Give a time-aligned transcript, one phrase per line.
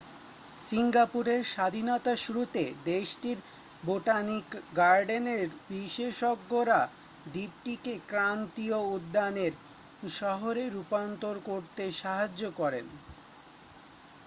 [0.59, 2.63] সিংগাপুরের স্বাধীনতার শুরুতে
[2.85, 3.37] দেশটির
[3.83, 4.47] বোটানিক
[4.75, 6.79] গার্ডেনের বিশেষজ্ঞরা
[7.25, 9.53] দ্বীপটিকে ক্রান্তীয় উদ্যানের
[10.13, 12.85] শহরে রূপান্তর করতে সাহায্য করেন